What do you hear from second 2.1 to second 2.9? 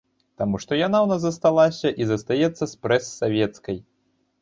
застаецца